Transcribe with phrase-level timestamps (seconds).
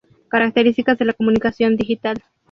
[0.29, 2.23] Características de la comunicación Digital